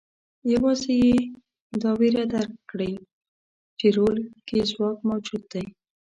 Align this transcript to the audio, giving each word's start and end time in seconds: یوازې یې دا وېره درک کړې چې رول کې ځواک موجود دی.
یوازې 0.53 0.93
یې 1.03 1.15
دا 1.81 1.91
وېره 1.99 2.23
درک 2.33 2.53
کړې 2.71 2.91
چې 3.79 3.87
رول 3.97 4.17
کې 4.47 4.59
ځواک 4.71 4.97
موجود 5.09 5.43
دی. 5.51 5.65